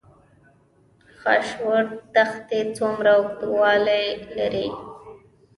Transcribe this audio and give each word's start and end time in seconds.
خاشرود 1.19 1.87
دښتې 2.15 2.59
څومره 2.77 3.11
اوږدوالی 3.17 4.05
لري؟ 4.37 4.67